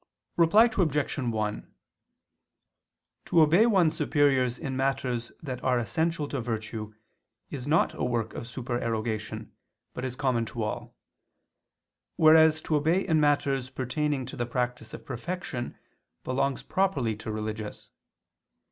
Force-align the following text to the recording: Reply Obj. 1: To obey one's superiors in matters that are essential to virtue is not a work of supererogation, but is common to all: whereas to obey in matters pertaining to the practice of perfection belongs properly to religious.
Reply 0.35 0.63
Obj. 0.65 1.15
1: 1.19 1.73
To 3.25 3.39
obey 3.41 3.67
one's 3.67 3.95
superiors 3.95 4.57
in 4.57 4.75
matters 4.75 5.31
that 5.43 5.63
are 5.63 5.77
essential 5.77 6.27
to 6.29 6.41
virtue 6.41 6.95
is 7.51 7.67
not 7.67 7.93
a 7.93 8.03
work 8.03 8.33
of 8.33 8.47
supererogation, 8.47 9.51
but 9.93 10.03
is 10.03 10.15
common 10.15 10.45
to 10.47 10.63
all: 10.63 10.95
whereas 12.15 12.63
to 12.63 12.77
obey 12.77 13.07
in 13.07 13.19
matters 13.19 13.69
pertaining 13.69 14.25
to 14.25 14.35
the 14.35 14.47
practice 14.47 14.95
of 14.95 15.05
perfection 15.05 15.77
belongs 16.23 16.63
properly 16.63 17.15
to 17.17 17.31
religious. 17.31 17.91